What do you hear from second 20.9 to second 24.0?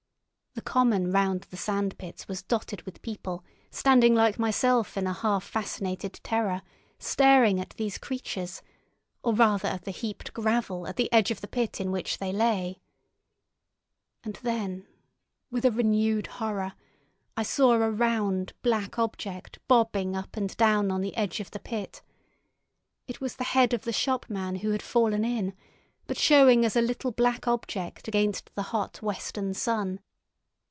on the edge of the pit. It was the head of the